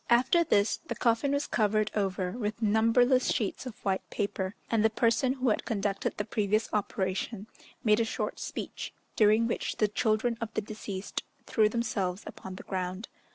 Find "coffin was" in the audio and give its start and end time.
0.95-1.45